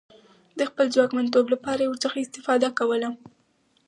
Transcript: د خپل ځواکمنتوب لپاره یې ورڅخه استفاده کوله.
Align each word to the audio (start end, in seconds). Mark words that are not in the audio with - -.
د 0.57 0.59
خپل 0.69 0.85
ځواکمنتوب 0.95 1.45
لپاره 1.53 1.79
یې 1.81 1.89
ورڅخه 1.89 2.17
استفاده 2.21 2.69
کوله. 2.79 3.09